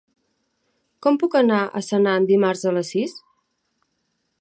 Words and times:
Com 1.07 1.19
puc 1.25 1.37
anar 1.41 1.61
a 1.65 1.83
Senan 1.89 2.27
dimarts 2.33 2.67
a 2.73 2.77
les 2.79 2.93
sis? 2.97 3.17